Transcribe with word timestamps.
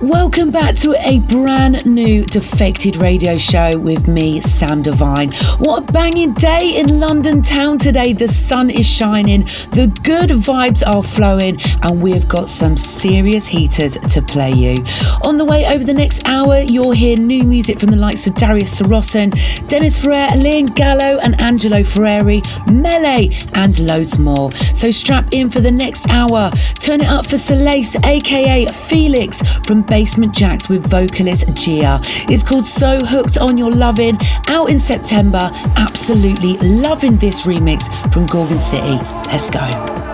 Welcome 0.00 0.50
back 0.50 0.74
to 0.78 0.92
a 1.08 1.20
brand 1.20 1.86
new 1.86 2.24
Defected 2.24 2.96
radio 2.96 3.38
show 3.38 3.78
with 3.78 4.08
me, 4.08 4.40
Sam 4.40 4.82
Divine. 4.82 5.30
What 5.60 5.88
a 5.88 5.92
banging 5.92 6.34
day 6.34 6.76
in 6.76 6.98
London 6.98 7.42
town 7.42 7.78
today. 7.78 8.12
The 8.12 8.26
sun 8.26 8.70
is 8.70 8.86
shining, 8.86 9.44
the 9.70 9.96
good 10.02 10.30
vibes 10.30 10.84
are 10.84 11.02
flowing, 11.02 11.60
and 11.82 12.02
we've 12.02 12.26
got 12.26 12.48
some 12.48 12.76
serious 12.76 13.46
heaters 13.46 13.96
to 14.08 14.20
play 14.20 14.50
you. 14.50 14.84
On 15.24 15.36
the 15.36 15.44
way 15.44 15.64
over 15.66 15.84
the 15.84 15.94
next 15.94 16.26
hour, 16.26 16.58
you'll 16.58 16.90
hear 16.90 17.16
new 17.16 17.44
music 17.44 17.78
from 17.78 17.90
the 17.90 17.96
likes 17.96 18.26
of 18.26 18.34
Darius 18.34 18.80
Syrossian, 18.80 19.30
Dennis 19.68 19.96
Ferrer, 19.96 20.30
Liam 20.32 20.74
Gallo, 20.74 21.18
and 21.20 21.40
Angelo 21.40 21.82
Ferreri, 21.82 22.42
Melee, 22.66 23.30
and 23.54 23.78
loads 23.78 24.18
more. 24.18 24.50
So 24.74 24.90
strap 24.90 25.32
in 25.32 25.50
for 25.50 25.60
the 25.60 25.70
next 25.70 26.08
hour. 26.08 26.50
Turn 26.80 27.00
it 27.00 27.08
up 27.08 27.26
for 27.26 27.38
Solace, 27.38 27.94
aka 28.04 28.66
Felix 28.66 29.40
from 29.66 29.83
Basement 29.86 30.34
Jaxx 30.34 30.68
with 30.68 30.86
vocalist 30.88 31.44
Gia. 31.54 32.00
It's 32.28 32.42
called 32.42 32.66
So 32.66 32.98
Hooked 32.98 33.38
on 33.38 33.58
Your 33.58 33.70
Loving, 33.70 34.18
out 34.48 34.70
in 34.70 34.78
September. 34.78 35.50
Absolutely 35.76 36.56
loving 36.58 37.16
this 37.16 37.42
remix 37.42 37.84
from 38.12 38.26
Gorgon 38.26 38.60
City. 38.60 38.98
Let's 39.28 39.50
go. 39.50 40.13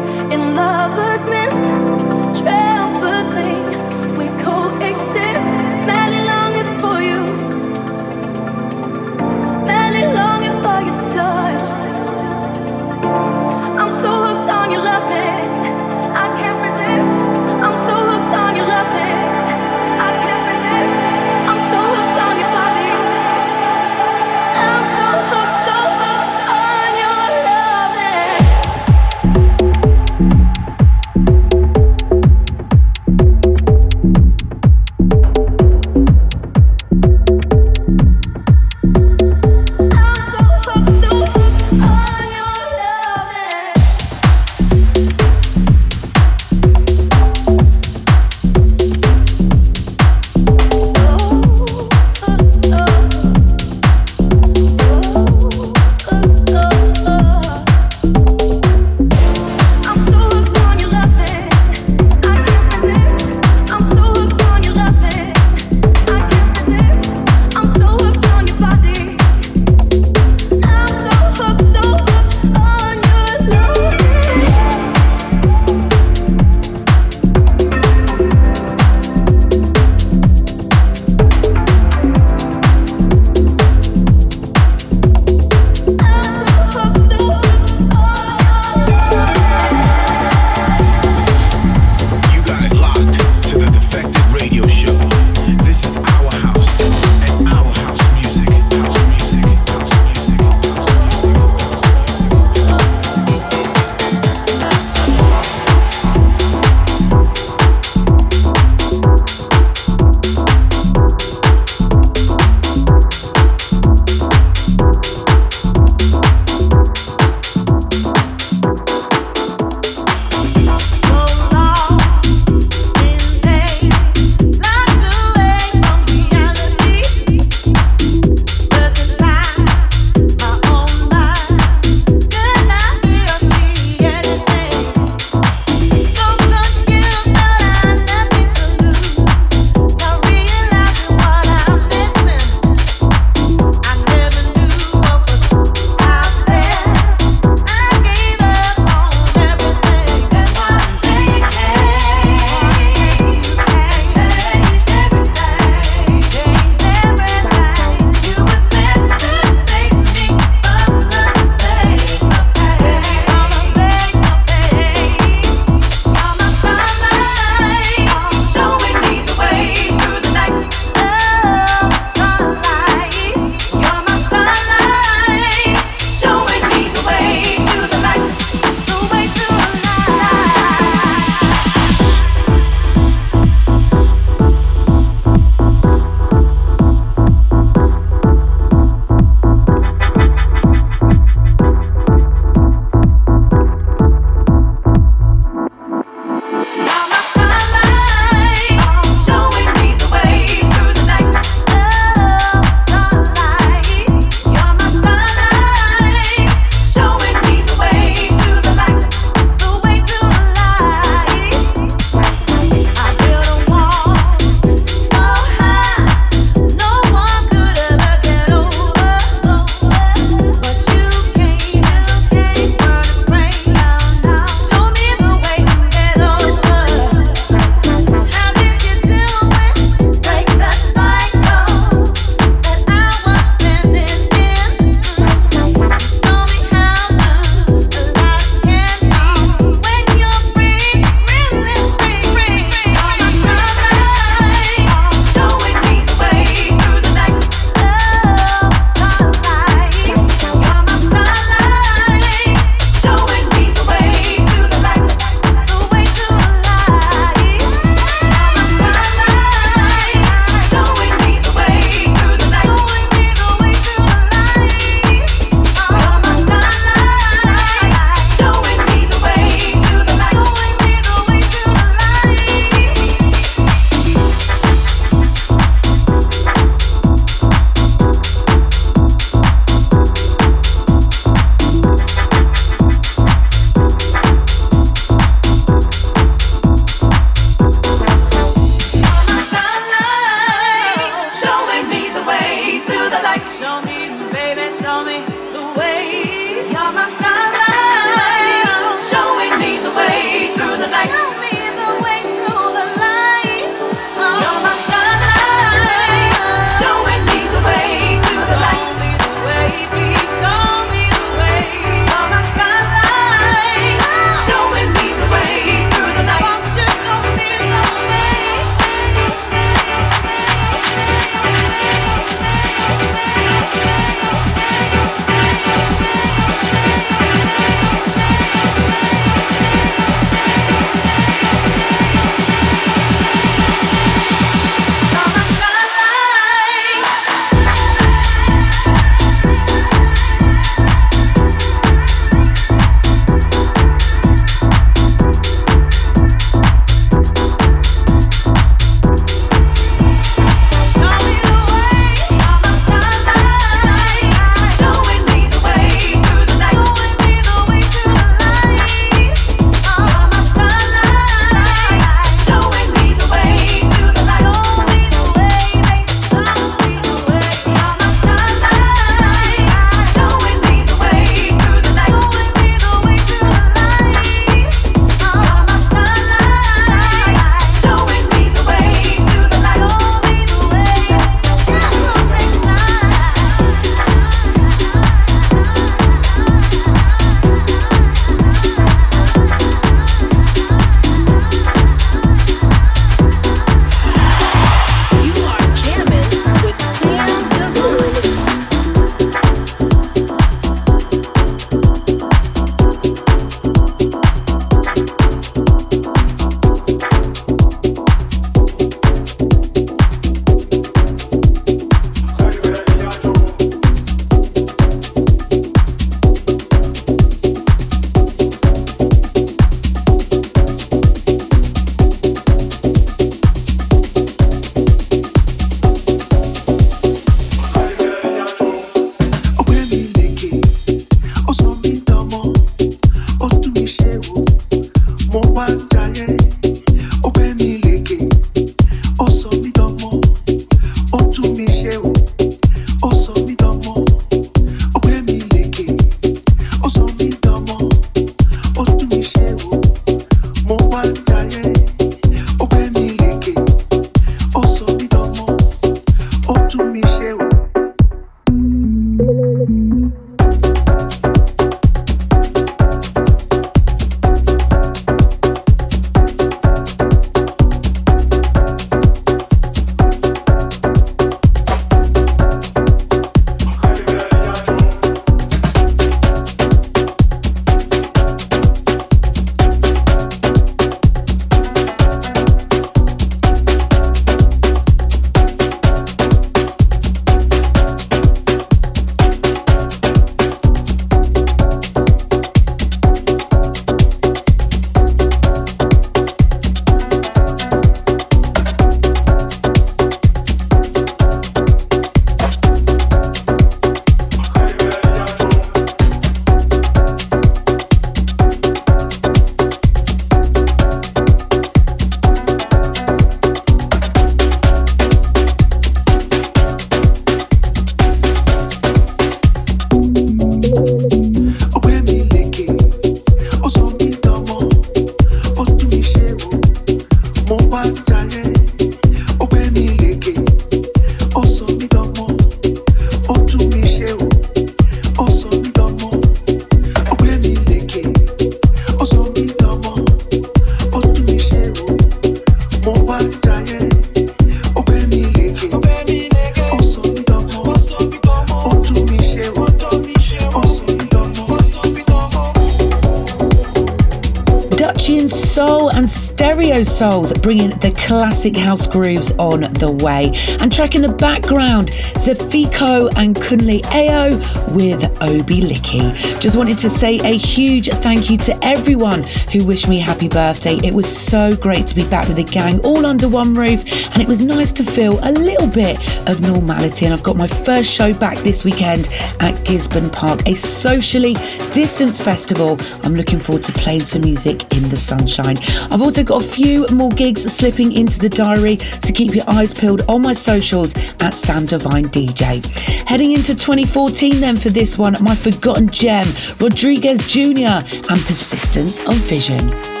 Souls 557.01 557.33
bringing 557.41 557.69
the 557.79 557.91
classic 557.91 558.55
house 558.55 558.87
grooves 558.87 559.31
on 559.33 559.61
the 559.73 559.91
way. 560.03 560.31
And 560.59 560.71
track 560.71 560.95
in 560.95 561.01
the 561.01 561.13
background, 561.13 561.91
Zefiko 562.15 563.11
and 563.15 563.35
Kunle 563.35 563.81
Ayo 563.83 564.31
with 564.73 565.03
Obi 565.21 565.61
Licky. 565.61 566.39
Just 566.39 566.55
wanted 566.55 566.77
to 566.79 566.89
say 566.89 567.19
a 567.19 567.37
huge 567.37 567.89
thank 567.89 568.29
you 568.29 568.37
to 568.37 568.63
everyone 568.63 569.23
who 569.51 569.65
wished 569.65 569.87
me 569.87 569.99
happy 569.99 570.27
birthday. 570.27 570.75
It 570.83 570.93
was 570.93 571.07
so 571.07 571.55
great 571.55 571.87
to 571.87 571.95
be 571.95 572.07
back 572.07 572.27
with 572.27 572.37
the 572.37 572.43
gang 572.43 572.79
all 572.81 573.05
under 573.05 573.27
one 573.27 573.55
roof, 573.55 573.83
and 574.11 574.21
it 574.21 574.27
was 574.27 574.43
nice 574.43 574.71
to 574.73 574.83
feel 574.83 575.19
a 575.23 575.31
little 575.31 575.69
bit 575.71 575.97
of 576.27 576.41
normality. 576.41 577.05
And 577.05 577.13
I've 577.13 577.23
got 577.23 577.35
my 577.35 577.47
first 577.47 577.89
show 577.89 578.13
back 578.13 578.37
this 578.39 578.63
weekend 578.63 579.09
at 579.39 579.59
Gisborne 579.65 580.09
Park, 580.09 580.41
a 580.45 580.55
socially 580.55 581.33
distanced 581.73 582.23
festival. 582.23 582.77
I'm 583.03 583.15
looking 583.15 583.39
forward 583.39 583.63
to 583.65 583.71
playing 583.71 584.01
some 584.01 584.21
music 584.21 584.73
in 584.75 584.89
the 584.89 584.97
sunshine. 584.97 585.57
I've 585.89 586.01
also 586.01 586.23
got 586.23 586.41
a 586.41 586.45
few 586.45 586.85
more 586.91 587.09
gigs 587.09 587.30
slipping 587.37 587.93
into 587.93 588.19
the 588.19 588.29
diary, 588.29 588.77
so 588.99 589.13
keep 589.13 589.33
your 589.33 589.49
eyes 589.49 589.73
peeled 589.73 590.01
on 590.07 590.21
my 590.21 590.33
socials 590.33 590.93
at 591.19 591.33
Sam 591.33 591.65
Divine 591.65 592.05
DJ. 592.05 592.65
Heading 593.07 593.33
into 593.33 593.55
2014 593.55 594.39
then 594.39 594.55
for 594.55 594.69
this 594.69 594.97
one, 594.97 595.15
my 595.21 595.35
forgotten 595.35 595.89
gem, 595.89 596.27
Rodriguez 596.59 597.25
Jr. 597.27 597.83
and 598.09 598.19
Persistence 598.25 598.99
of 599.01 599.15
Vision. 599.15 600.00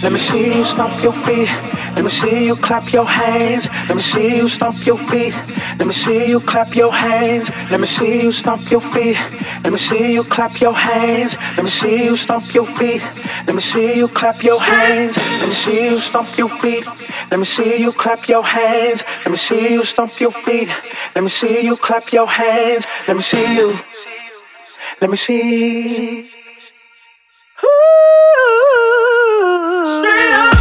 Let 0.00 0.12
me 0.12 0.18
see 0.20 0.56
you. 0.56 0.64
Stomp 0.64 1.02
your 1.02 1.12
feet 1.12 1.77
clap 2.68 2.92
your 2.92 3.06
hands. 3.06 3.66
Let 3.88 3.96
me 3.96 4.02
see 4.02 4.36
you 4.36 4.48
stomp 4.48 4.86
your 4.86 4.98
feet. 5.08 5.34
Let 5.78 5.86
me 5.86 5.92
see 5.92 6.28
you 6.28 6.40
clap 6.40 6.74
your 6.74 6.92
hands. 6.92 7.50
Let 7.70 7.80
me 7.80 7.86
see 7.86 8.22
you 8.22 8.32
stomp 8.32 8.70
your 8.70 8.80
feet. 8.80 9.16
Let 9.64 9.72
me 9.72 9.78
see 9.78 10.12
you 10.12 10.22
clap 10.24 10.60
your 10.60 10.74
hands. 10.74 11.36
Let 11.56 11.64
me 11.64 11.70
see 11.70 12.04
you 12.04 12.16
stomp 12.16 12.54
your 12.54 12.66
feet. 12.66 13.02
Let 13.46 13.54
me 13.54 13.60
see 13.60 13.96
you 13.96 14.08
clap 14.08 14.42
your 14.42 14.60
hands. 14.60 15.16
Let 15.40 15.48
me 15.48 15.54
see 15.54 15.84
you 15.90 15.98
stomp 15.98 16.36
your 16.36 16.48
feet. 16.60 16.86
Let 17.30 17.38
me 17.40 17.44
see 17.44 17.80
you 17.80 17.92
clap 17.92 18.28
your 18.28 18.44
hands. 18.44 19.02
Let 19.24 19.30
me 19.30 19.36
see 19.36 19.72
you 19.72 19.84
stomp 19.84 20.20
your 20.20 20.32
feet. 20.32 20.70
Let 21.14 21.24
me 21.24 21.30
see 21.30 21.64
you 21.64 21.76
clap 21.76 22.12
your 22.12 22.28
hands. 22.28 22.86
Let 23.06 23.16
me 23.16 23.22
see 23.22 23.56
you. 23.56 23.78
Let 25.00 25.10
me 25.10 25.16
see. 25.16 26.30
it's 30.50 30.57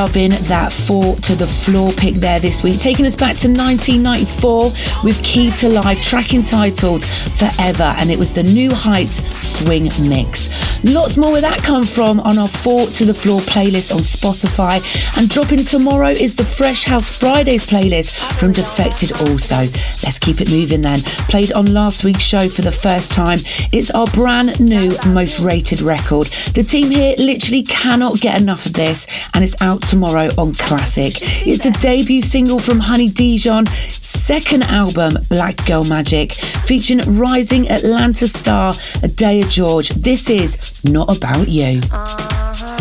loving 0.00 0.30
that 0.48 0.72
four 0.72 1.14
to 1.16 1.34
the 1.34 1.46
floor 1.46 1.92
pick 1.92 2.14
there 2.14 2.40
this 2.40 2.62
week, 2.62 2.80
taking 2.80 3.04
us 3.04 3.14
back 3.14 3.36
to 3.36 3.48
1994 3.48 4.72
with 5.04 5.22
Key 5.22 5.50
to 5.50 5.68
Life, 5.68 6.00
track 6.00 6.32
entitled 6.32 7.04
Forever, 7.04 7.94
and 7.98 8.10
it 8.10 8.18
was 8.18 8.32
the 8.32 8.42
New 8.42 8.72
Heights 8.72 9.22
Swing 9.46 9.90
Mix. 10.08 10.69
Lots 10.84 11.18
more 11.18 11.32
where 11.32 11.42
that 11.42 11.62
come 11.62 11.82
from 11.82 12.20
on 12.20 12.38
our 12.38 12.48
Four 12.48 12.86
to 12.86 13.04
the 13.04 13.12
Floor 13.12 13.40
playlist 13.40 13.94
on 13.94 14.00
Spotify. 14.00 14.80
And 15.18 15.28
dropping 15.28 15.64
tomorrow 15.64 16.08
is 16.08 16.34
the 16.34 16.44
Fresh 16.44 16.84
House 16.84 17.14
Fridays 17.14 17.66
playlist 17.66 18.16
from 18.38 18.52
Defected 18.52 19.12
also. 19.12 19.56
Let's 20.02 20.18
keep 20.18 20.40
it 20.40 20.50
moving 20.50 20.80
then. 20.80 21.00
Played 21.28 21.52
on 21.52 21.74
last 21.74 22.02
week's 22.02 22.22
show 22.22 22.48
for 22.48 22.62
the 22.62 22.72
first 22.72 23.12
time. 23.12 23.38
It's 23.72 23.90
our 23.90 24.06
brand 24.08 24.58
new 24.58 24.96
most 25.08 25.38
rated 25.40 25.82
record. 25.82 26.28
The 26.54 26.62
team 26.62 26.90
here 26.90 27.14
literally 27.18 27.62
cannot 27.62 28.20
get 28.20 28.40
enough 28.40 28.64
of 28.64 28.72
this 28.72 29.06
and 29.34 29.44
it's 29.44 29.60
out 29.60 29.82
tomorrow 29.82 30.28
on 30.38 30.54
Classic. 30.54 31.12
It's 31.46 31.62
the 31.62 31.72
debut 31.80 32.22
single 32.22 32.58
from 32.58 32.80
Honey 32.80 33.08
Dijon 33.08 33.66
second 34.10 34.64
album, 34.64 35.12
Black 35.28 35.64
Girl 35.66 35.84
Magic, 35.84 36.32
featuring 36.64 37.00
rising 37.18 37.70
Atlanta 37.70 38.26
star 38.26 38.72
Adea 39.02 39.48
George. 39.48 39.90
This 39.90 40.28
is 40.28 40.84
Not 40.84 41.16
About 41.16 41.48
You. 41.48 41.80
Uh-huh. 41.92 42.80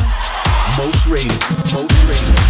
Most 0.78 1.06
most. 1.08 2.49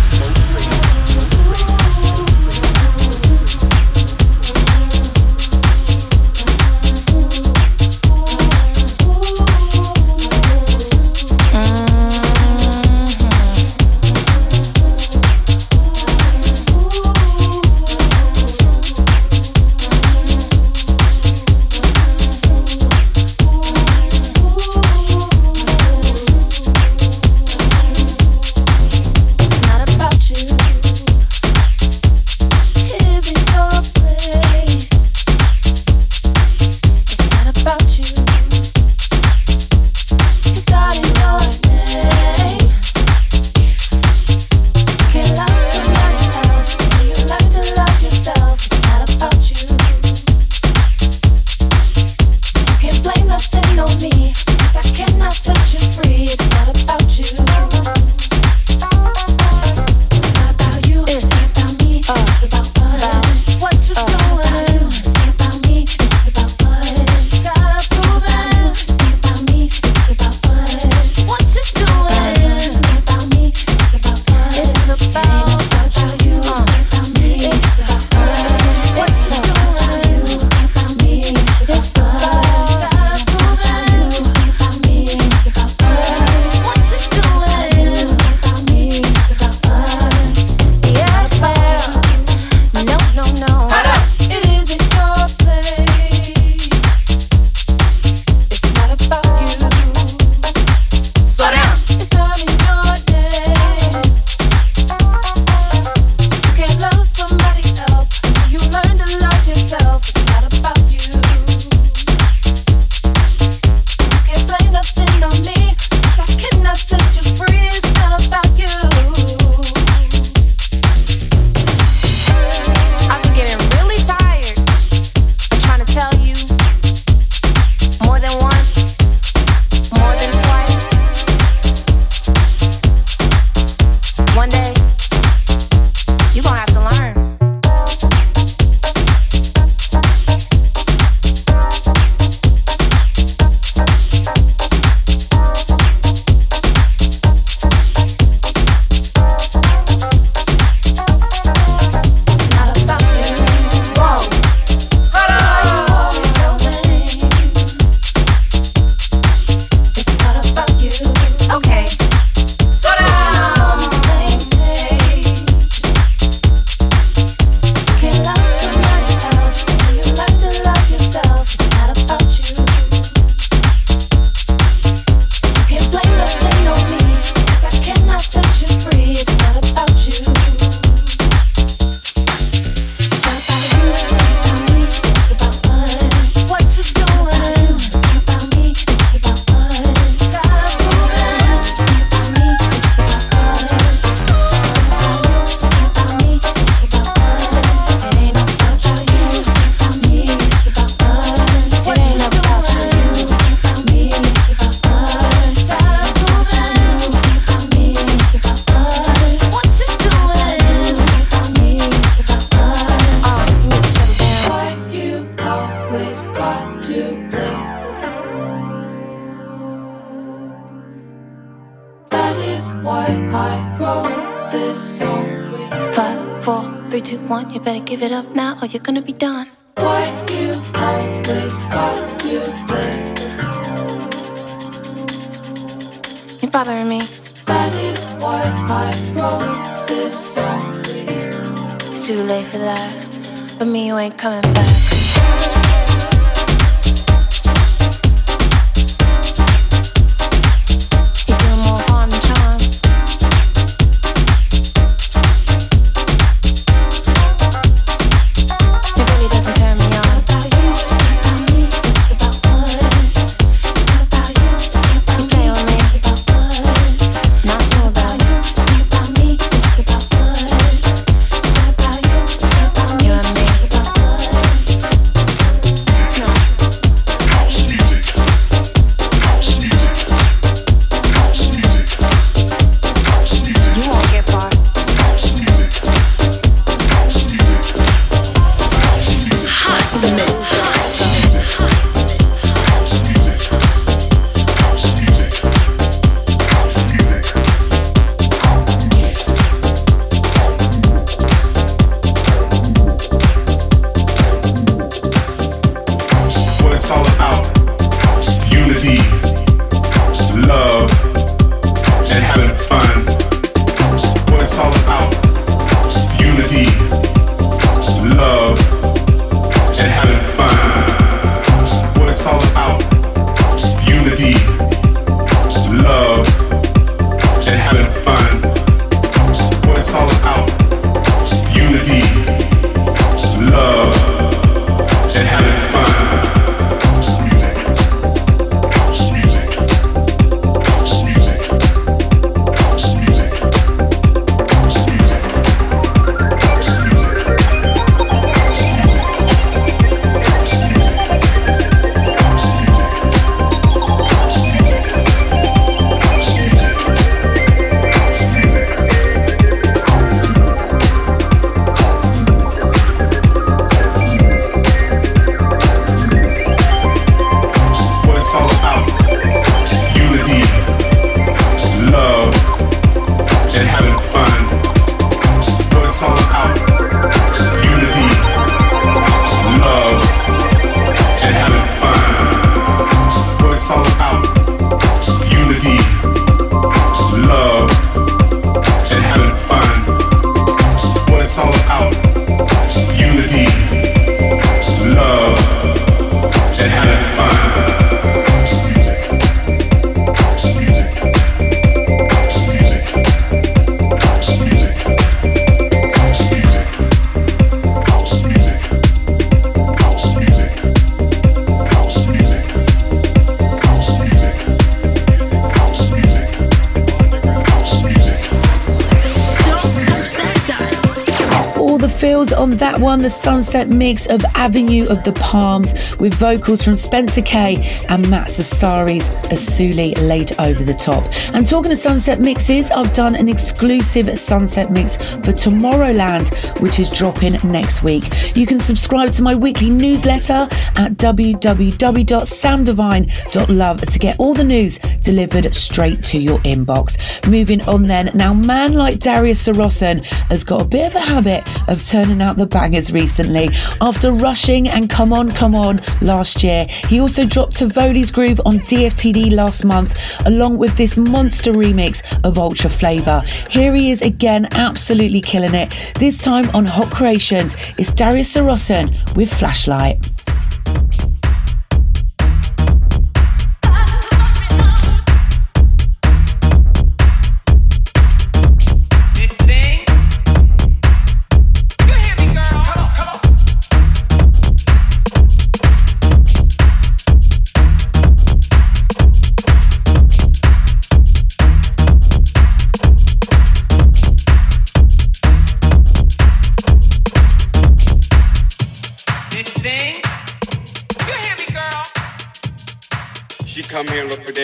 That 422.59 422.79
one, 422.79 423.01
the 423.01 423.09
sunset 423.09 423.67
mix 423.69 424.05
of 424.07 424.23
Avenue 424.35 424.85
of 424.87 425.03
the 425.03 425.13
Palms 425.13 425.73
with 425.99 426.13
vocals 426.13 426.63
from 426.63 426.75
Spencer 426.75 427.21
K 427.21 427.63
and 427.89 428.07
Matt 428.09 428.27
Sassari's 428.27 429.09
Asuli 429.29 429.97
laid 430.07 430.39
over 430.39 430.63
the 430.63 430.73
top. 430.73 431.03
And 431.33 431.45
talking 431.45 431.71
of 431.71 431.77
sunset 431.77 432.19
mixes, 432.19 432.71
I've 432.71 432.91
done 432.93 433.15
an 433.15 433.29
exclusive 433.29 434.19
sunset 434.19 434.71
mix 434.71 434.97
for 434.97 435.31
Tomorrowland, 435.31 436.59
which 436.61 436.79
is 436.79 436.89
dropping 436.89 437.37
next 437.49 437.83
week. 437.83 438.03
You 438.35 438.45
can 438.45 438.59
subscribe 438.59 439.13
to 439.13 439.21
my 439.21 439.35
weekly 439.35 439.69
newsletter 439.69 440.49
at 440.75 440.97
www.sounddivine.love 440.97 443.81
to 443.81 443.99
get 443.99 444.19
all 444.19 444.33
the 444.33 444.43
news 444.43 444.79
delivered 445.09 445.55
straight 445.55 446.03
to 446.03 446.19
your 446.19 446.37
inbox. 446.39 446.99
Moving 447.27 447.67
on 447.67 447.87
then, 447.87 448.11
now 448.13 448.31
man 448.31 448.73
like 448.73 448.99
Darius 448.99 449.47
Syrossian 449.47 450.05
has 450.29 450.43
got 450.43 450.61
a 450.61 450.67
bit 450.67 450.85
of 450.85 450.93
a 450.93 450.99
habit 450.99 451.49
of 451.67 451.83
turning 451.83 452.21
out 452.21 452.37
the 452.37 452.45
bangers 452.45 452.93
recently. 452.93 453.49
After 453.81 454.11
rushing 454.11 454.69
and 454.69 454.87
Come 454.87 455.11
On, 455.11 455.31
Come 455.31 455.55
On 455.55 455.79
last 456.03 456.43
year, 456.43 456.67
he 456.89 456.99
also 456.99 457.25
dropped 457.25 457.55
Tivoli's 457.55 458.11
Groove 458.11 458.39
on 458.45 458.59
DFTD 458.59 459.31
last 459.31 459.65
month, 459.65 459.99
along 460.27 460.59
with 460.59 460.77
this 460.77 460.95
monster 460.95 461.53
remix 461.53 462.03
of 462.23 462.37
Ultra 462.37 462.69
Flava. 462.69 463.21
Here 463.49 463.73
he 463.73 463.89
is 463.89 464.03
again, 464.03 464.47
absolutely 464.51 465.21
killing 465.21 465.55
it. 465.55 465.75
This 465.95 466.19
time 466.19 466.47
on 466.53 466.65
Hot 466.65 466.91
Creations, 466.91 467.55
it's 467.79 467.91
Darius 467.91 468.35
Syrossian 468.35 468.93
with 469.15 469.33
Flashlight. 469.33 470.18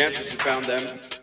And 0.06 0.42
found 0.42 0.66
them. 0.66 1.15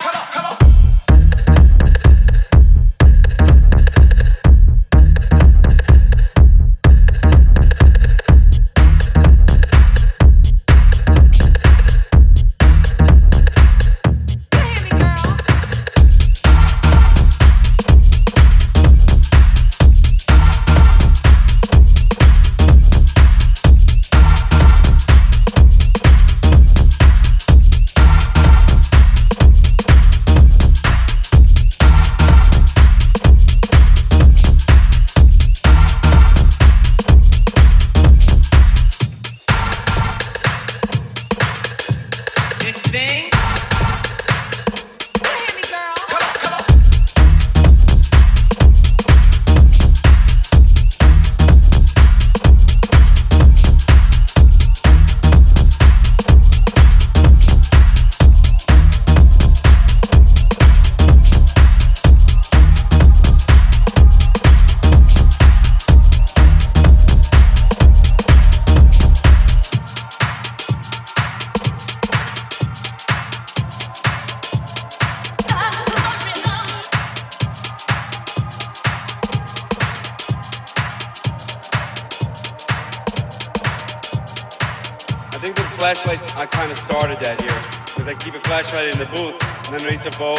Flashlight 88.73 88.95
in 88.95 89.01
the 89.01 89.17
booth, 89.17 89.37
and 89.37 89.67
then 89.67 89.81
underneath 89.81 90.03
the 90.03 90.17
bowl, 90.19 90.39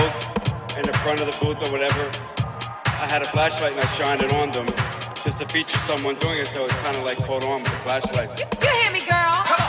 in 0.75 0.83
the 0.83 0.97
front 1.03 1.21
of 1.21 1.27
the 1.29 1.45
booth 1.45 1.61
or 1.61 1.71
whatever, 1.71 2.01
I 2.87 3.07
had 3.07 3.21
a 3.21 3.25
flashlight 3.25 3.73
and 3.73 3.81
I 3.81 3.87
shined 3.89 4.23
it 4.23 4.33
on 4.33 4.49
them 4.49 4.65
just 5.23 5.37
to 5.37 5.45
feature 5.45 5.77
someone 5.79 6.15
doing 6.15 6.39
it, 6.39 6.47
so 6.47 6.65
it's 6.65 6.73
kind 6.81 6.95
of 6.95 7.03
like 7.03 7.17
caught 7.17 7.45
on 7.45 7.61
with 7.61 7.71
the 7.71 7.77
flashlight. 7.77 8.29
You 8.61 8.69
hear 8.69 8.91
me, 8.91 9.01
girl? 9.01 9.62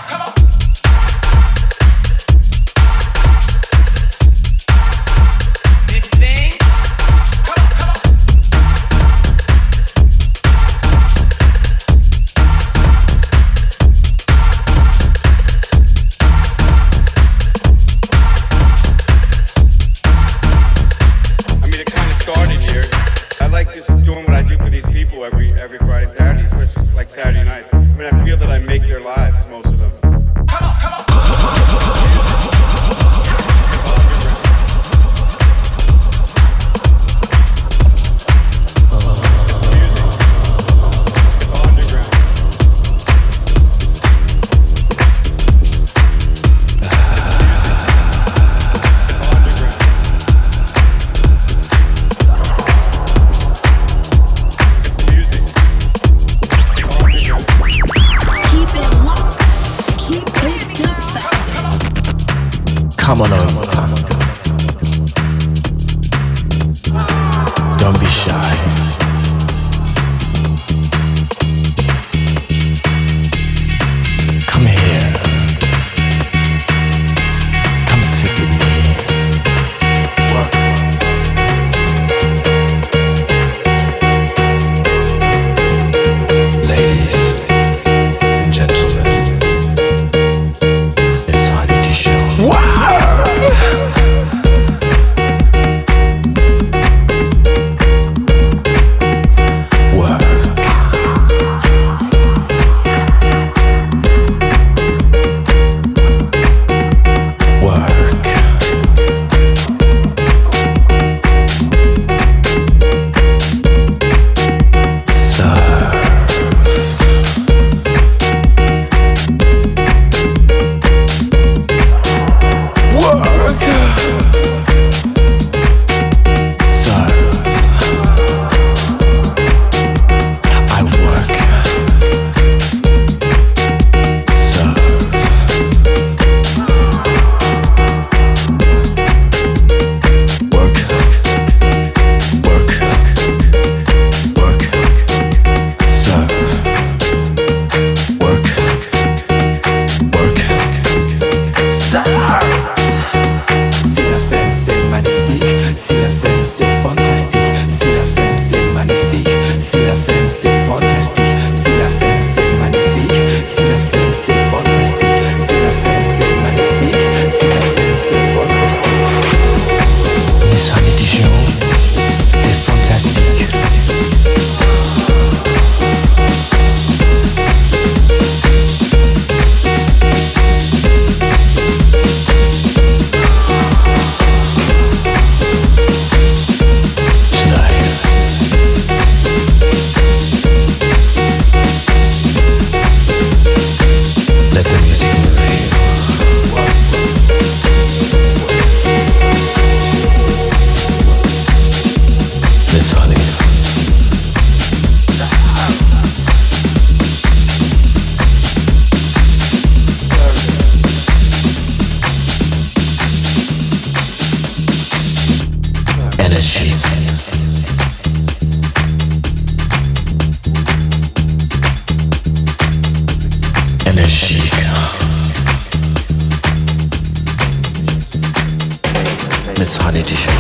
Miss 229.64 229.78
Honey 229.78 230.02
T-shirt. 230.02 230.30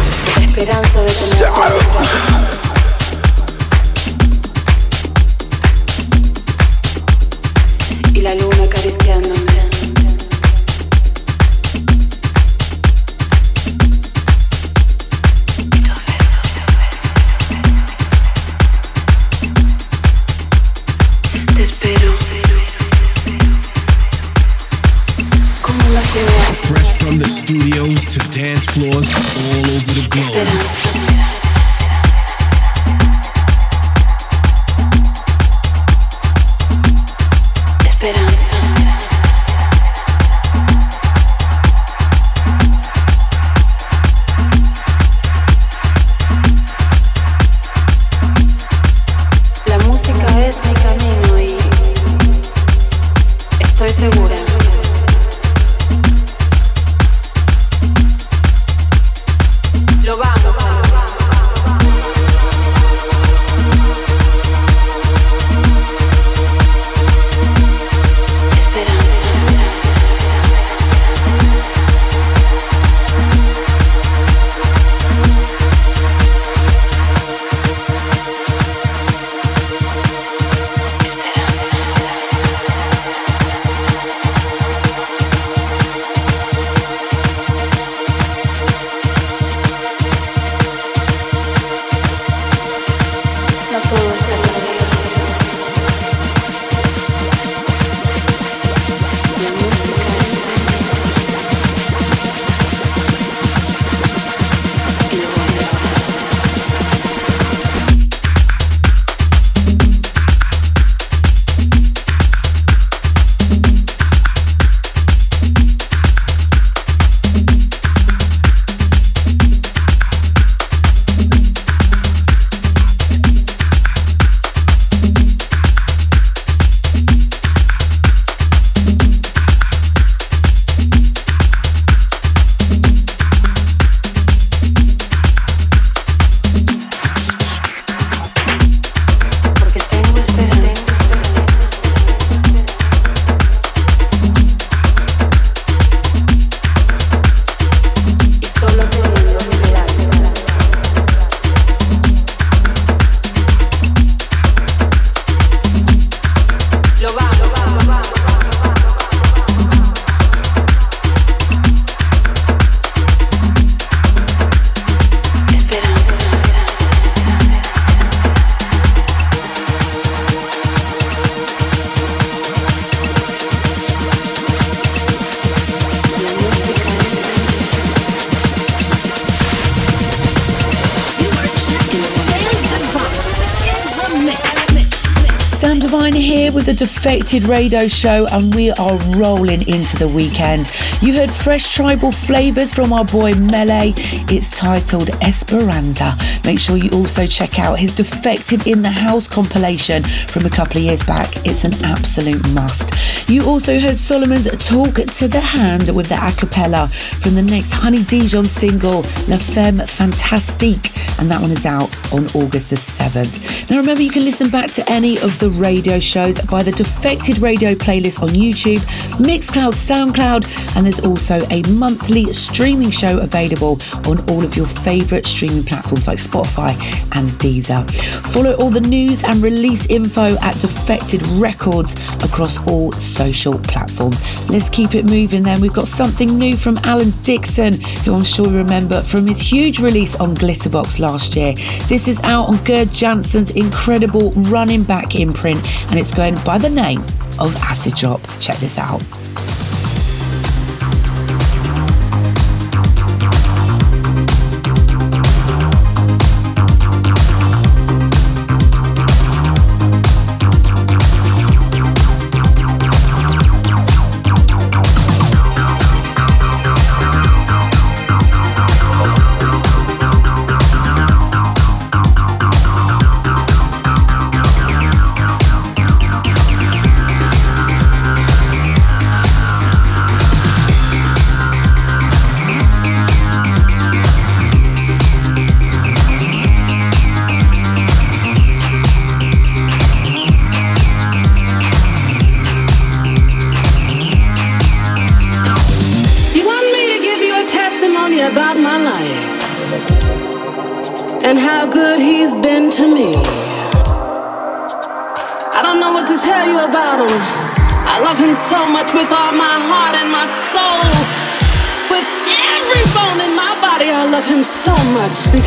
Radio 187.14 187.86
Show, 187.86 188.26
and 188.32 188.52
we 188.56 188.72
are 188.72 188.96
rolling 189.16 189.68
into 189.68 189.96
the 189.96 190.08
weekend. 190.08 190.68
You 191.00 191.14
heard 191.14 191.30
fresh 191.30 191.72
tribal 191.72 192.10
flavours 192.10 192.72
from 192.72 192.92
our 192.92 193.04
boy 193.04 193.34
Mele. 193.34 193.92
It's 194.28 194.50
titled 194.50 195.10
Esperanza. 195.22 196.14
Make 196.44 196.58
sure 196.58 196.76
you 196.76 196.90
also 196.90 197.24
check 197.24 197.60
out 197.60 197.78
his 197.78 197.94
Defected 197.94 198.66
in 198.66 198.82
the 198.82 198.90
House 198.90 199.28
compilation 199.28 200.02
from 200.26 200.44
a 200.44 200.50
couple 200.50 200.78
of 200.78 200.82
years 200.82 201.04
back. 201.04 201.28
It's 201.46 201.62
an 201.62 201.74
absolute 201.84 202.44
must. 202.50 202.90
You 203.30 203.46
also 203.46 203.78
heard 203.78 203.96
Solomon's 203.96 204.50
Talk 204.66 204.96
to 204.96 205.28
the 205.28 205.40
Hand 205.40 205.90
with 205.94 206.08
the 206.08 206.16
a 206.16 206.32
cappella 206.32 206.88
from 206.88 207.36
the 207.36 207.42
next 207.42 207.72
Honey 207.72 208.02
Dijon 208.02 208.44
single, 208.44 209.02
La 209.28 209.38
Femme 209.38 209.86
Fantastique, 209.86 210.90
and 211.20 211.30
that 211.30 211.40
one 211.40 211.52
is 211.52 211.64
out 211.64 211.94
on 212.12 212.26
August 212.34 212.70
the 212.70 212.76
7th. 212.76 213.53
Now 213.70 213.78
remember, 213.78 214.02
you 214.02 214.10
can 214.10 214.24
listen 214.24 214.50
back 214.50 214.70
to 214.72 214.90
any 214.90 215.18
of 215.20 215.38
the 215.38 215.50
radio 215.50 215.98
shows 215.98 216.38
via 216.38 216.62
the 216.62 216.72
Defected 216.72 217.38
Radio 217.38 217.74
playlist 217.74 218.22
on 218.22 218.28
YouTube, 218.28 218.78
Mixcloud, 219.18 219.72
SoundCloud, 219.72 220.76
and 220.76 220.84
there's 220.84 221.00
also 221.00 221.38
a 221.50 221.62
monthly 221.70 222.32
streaming 222.32 222.90
show 222.90 223.18
available 223.18 223.78
on 224.06 224.18
all 224.30 224.44
of 224.44 224.56
your 224.56 224.66
favourite 224.66 225.24
streaming 225.26 225.64
platforms 225.64 226.06
like 226.06 226.18
Spotify 226.18 226.70
and 227.16 227.30
Deezer. 227.40 227.88
Follow 228.32 228.54
all 228.56 228.70
the 228.70 228.80
news 228.80 229.24
and 229.24 229.42
release 229.42 229.86
info 229.86 230.36
at 230.38 230.54
Defected 230.60 231.22
Records 231.32 231.94
across 232.22 232.58
all 232.68 232.92
social 232.92 233.58
platforms. 233.58 234.20
Let's 234.50 234.68
keep 234.68 234.94
it 234.94 235.04
moving 235.04 235.42
then. 235.42 235.60
We've 235.60 235.72
got 235.72 235.88
something 235.88 236.38
new 236.38 236.56
from 236.56 236.76
Alan 236.84 237.12
Dixon, 237.22 237.80
who 237.80 238.14
I'm 238.14 238.24
sure 238.24 238.46
you 238.46 238.58
remember 238.58 239.00
from 239.00 239.26
his 239.26 239.40
huge 239.40 239.78
release 239.78 240.16
on 240.16 240.34
Glitterbox 240.34 240.98
last 240.98 241.34
year. 241.34 241.54
This 241.88 242.08
is 242.08 242.20
out 242.20 242.48
on 242.48 242.62
Gerd 242.64 242.88
Janson's 242.88 243.53
incredible 243.56 244.32
Running 244.32 244.82
Back 244.82 245.14
imprint, 245.14 245.64
and 245.90 245.98
it's 245.98 246.14
going 246.14 246.34
by 246.44 246.58
the 246.58 246.70
name 246.70 247.00
of 247.38 247.54
Acid 247.56 247.94
Drop. 247.94 248.20
Check 248.40 248.56
this 248.58 248.78
out. 248.78 249.02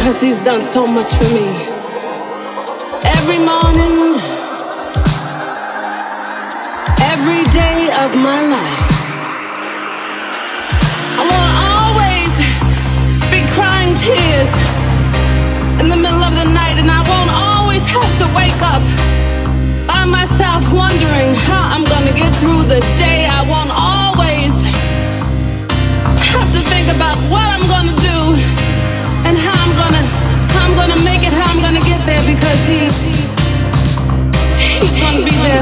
Because 0.08 0.22
he's 0.22 0.40
done 0.40 0.62
so 0.62 0.86
much 0.86 1.14
for 1.16 1.34
me. 1.34 1.77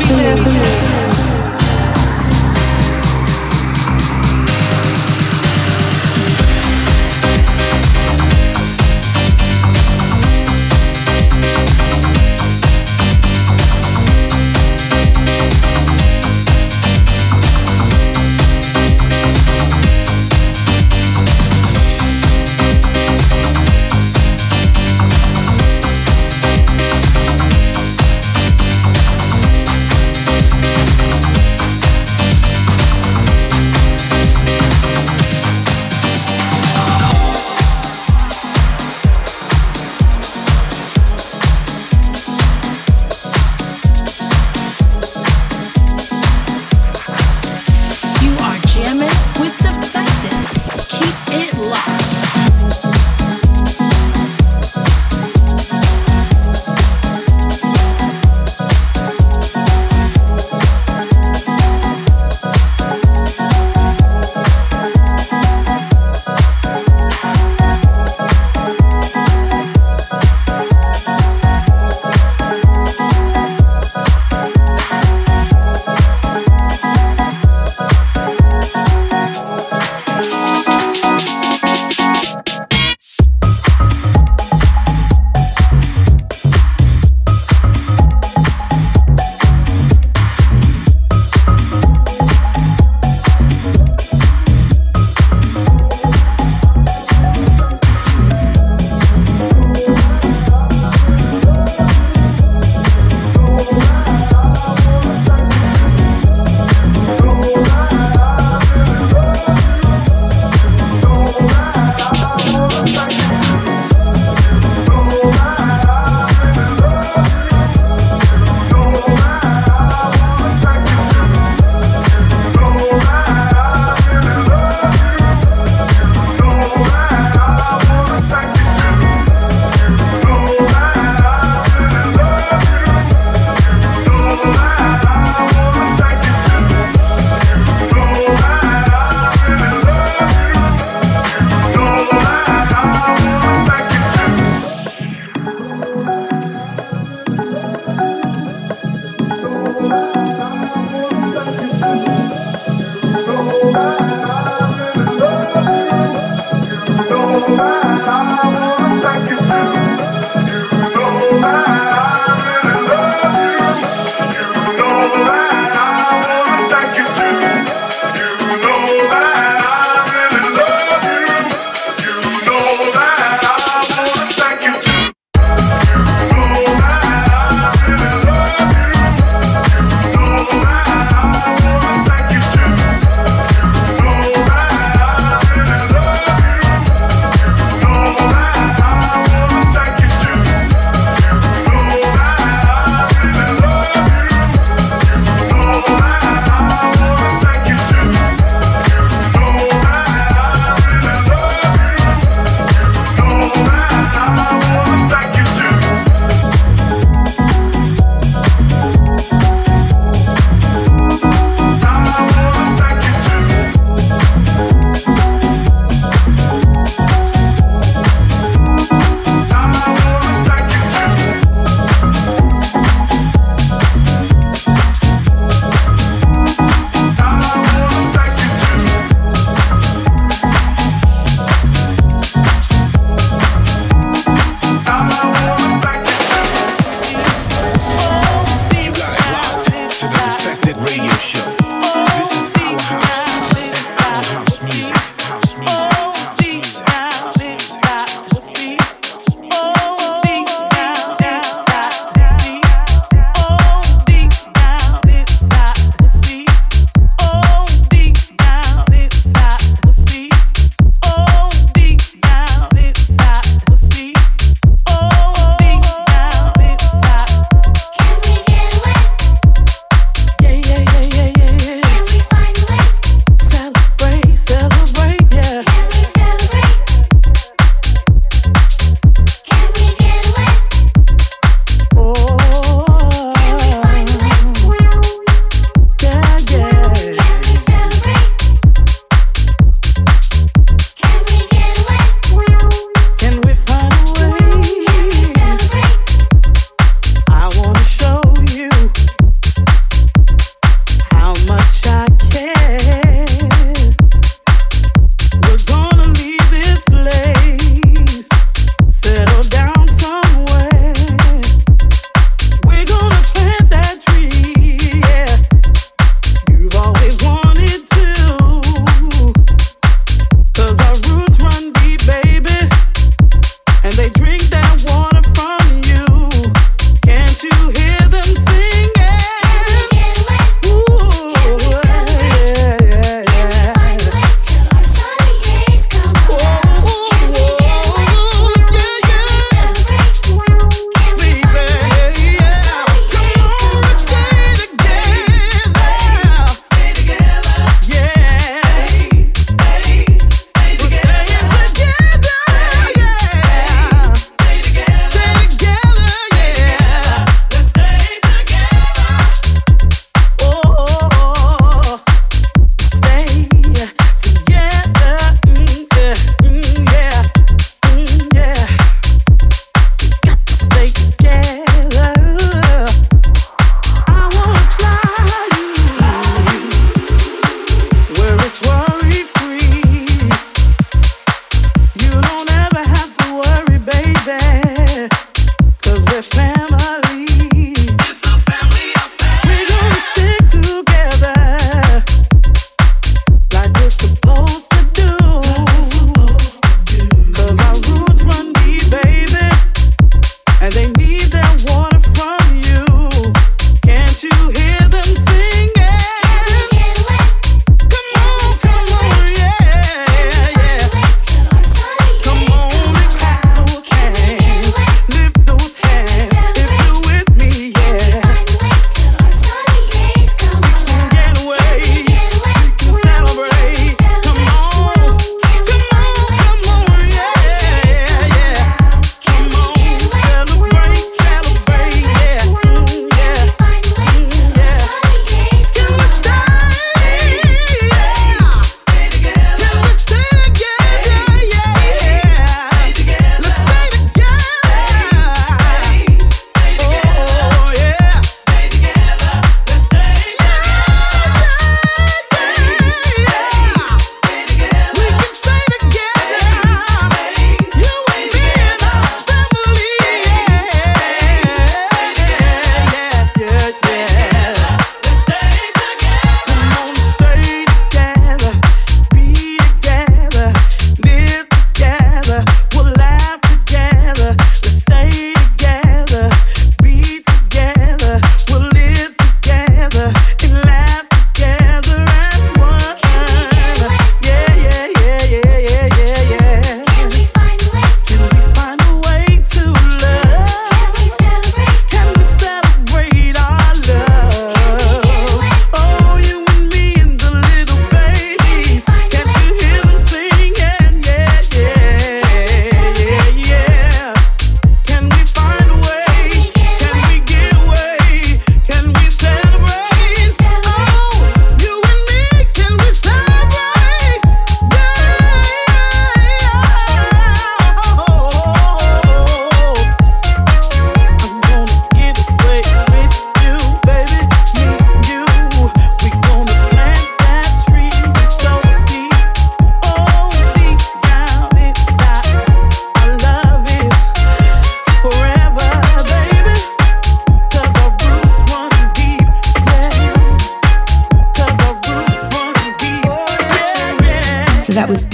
Gonna 0.01 0.94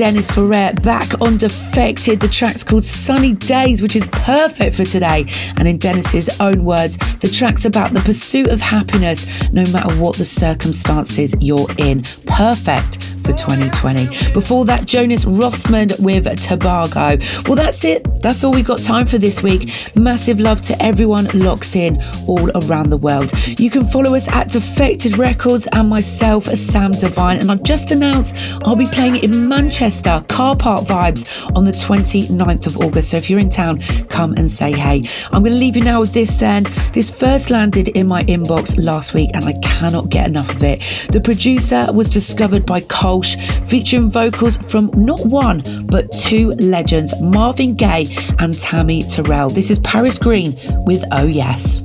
Dennis 0.01 0.31
Ferrer 0.31 0.73
back 0.81 1.21
on 1.21 1.37
Defected. 1.37 2.19
The 2.21 2.27
track's 2.27 2.63
called 2.63 2.83
Sunny 2.83 3.33
Days, 3.33 3.83
which 3.83 3.95
is 3.95 4.03
perfect 4.11 4.75
for 4.75 4.83
today. 4.83 5.27
And 5.57 5.67
in 5.67 5.77
Dennis's 5.77 6.41
own 6.41 6.65
words, 6.65 6.97
the 7.19 7.27
track's 7.27 7.65
about 7.65 7.93
the 7.93 7.99
pursuit 7.99 8.47
of 8.47 8.61
happiness 8.61 9.27
no 9.53 9.63
matter 9.71 9.93
what 10.01 10.15
the 10.15 10.25
circumstances 10.25 11.35
you're 11.39 11.67
in. 11.77 12.01
Perfect 12.25 13.10
for 13.21 13.33
2020. 13.33 14.33
Before 14.33 14.65
that, 14.65 14.85
Jonas 14.85 15.25
Rathsman 15.25 15.99
with 15.99 16.25
Tobago. 16.41 17.17
Well, 17.47 17.55
that's 17.55 17.83
it. 17.83 18.03
That's 18.21 18.43
all 18.43 18.51
we've 18.51 18.65
got 18.65 18.81
time 18.81 19.05
for 19.05 19.17
this 19.17 19.41
week. 19.41 19.95
Massive 19.95 20.39
love 20.39 20.61
to 20.63 20.81
everyone 20.81 21.27
locks 21.33 21.75
in 21.75 22.01
all 22.27 22.49
around 22.51 22.89
the 22.89 22.97
world. 22.97 23.31
You 23.59 23.69
can 23.69 23.85
follow 23.85 24.15
us 24.15 24.27
at 24.27 24.49
Defected 24.49 25.17
Records 25.17 25.67
and 25.71 25.89
myself, 25.89 26.45
Sam 26.45 26.91
Divine. 26.91 27.39
And 27.39 27.51
I've 27.51 27.63
just 27.63 27.91
announced 27.91 28.35
I'll 28.63 28.75
be 28.75 28.85
playing 28.85 29.23
in 29.23 29.47
Manchester, 29.47 30.23
Car 30.27 30.55
Park 30.55 30.85
Vibes, 30.85 31.27
on 31.55 31.65
the 31.65 31.71
29th 31.71 32.67
of 32.67 32.77
August. 32.77 33.11
So 33.11 33.17
if 33.17 33.29
you're 33.29 33.39
in 33.39 33.49
town, 33.49 33.79
come 34.09 34.33
and 34.33 34.49
say 34.49 34.71
hey. 34.71 35.07
I'm 35.31 35.43
going 35.43 35.55
to 35.55 35.59
leave 35.59 35.75
you 35.75 35.83
now 35.83 35.99
with 35.99 36.13
this 36.13 36.37
then. 36.37 36.65
This 36.93 37.09
first 37.09 37.49
landed 37.49 37.89
in 37.89 38.07
my 38.07 38.23
inbox 38.23 38.81
last 38.81 39.13
week 39.13 39.31
and 39.33 39.43
I 39.45 39.53
cannot 39.61 40.09
get 40.09 40.27
enough 40.27 40.49
of 40.49 40.63
it. 40.63 40.81
The 41.11 41.21
producer 41.21 41.87
was 41.93 42.09
discovered 42.09 42.65
by 42.65 42.81
Kolsch, 43.11 43.35
featuring 43.67 44.09
vocals 44.09 44.55
from 44.71 44.89
not 44.95 45.19
one, 45.25 45.63
but 45.87 46.09
two 46.13 46.51
legends, 46.51 47.13
Marvin 47.21 47.75
Gaye 47.75 48.05
and 48.39 48.57
Tammi 48.57 49.03
Terrell. 49.03 49.49
This 49.49 49.69
is 49.69 49.79
Paris 49.79 50.17
Green 50.17 50.57
with 50.85 51.03
Oh 51.11 51.25
Yes. 51.25 51.83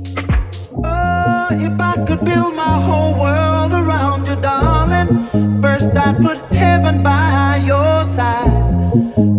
Oh, 0.85 1.47
if 1.51 1.81
I 1.81 1.95
could 2.07 2.23
build 2.23 2.55
my 2.55 2.75
whole 2.87 3.19
world 3.19 3.73
around 3.73 4.25
you, 4.25 4.37
darling, 4.37 5.61
first 5.61 5.89
I'd 5.97 6.21
put 6.21 6.37
heaven 6.55 7.03
by 7.03 7.61
your 7.65 8.05
side. 8.05 8.53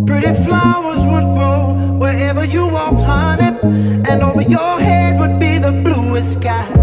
Pretty 0.05 0.33
flowers 0.45 1.03
would 1.07 1.27
grow 1.33 1.73
wherever 1.97 2.45
you 2.45 2.67
walked, 2.67 3.01
honey, 3.01 3.57
and 4.09 4.21
over 4.21 4.43
your 4.43 4.79
head 4.79 5.19
would 5.19 5.39
be 5.39 5.57
the 5.57 5.71
bluest 5.71 6.33
sky. 6.39 6.78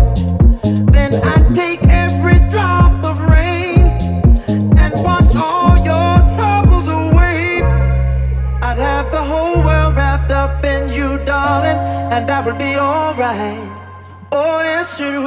Alright. 13.27 13.59
Oh, 14.31 14.61
yes, 14.61 15.01
it 15.01 15.26